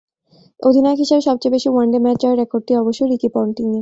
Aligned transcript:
অধিনায়ক 0.59 0.99
হিসেবে 0.99 1.21
সবচেয়ে 1.21 1.53
বেশি 1.55 1.67
ওয়ানডে 1.69 1.97
ম্যাচ 2.03 2.17
জয়ের 2.21 2.39
রেকর্ডটি 2.41 2.73
অবশ্য 2.75 3.01
রিকি 3.11 3.29
পন্টিংয়ের। 3.35 3.69